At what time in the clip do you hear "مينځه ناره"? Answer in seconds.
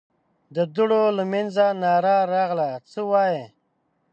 1.31-2.15